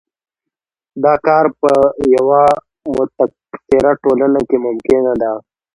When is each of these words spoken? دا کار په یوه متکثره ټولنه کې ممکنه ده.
دا 1.03 1.13
کار 1.27 1.45
په 1.61 1.71
یوه 2.15 2.43
متکثره 2.95 3.91
ټولنه 4.03 4.39
کې 4.49 4.57
ممکنه 4.65 5.13
ده. 5.21 5.31